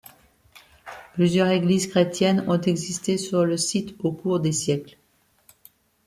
[1.13, 4.97] Plusieurséglises chrétiennes ont existé sur le site au cours des siècles.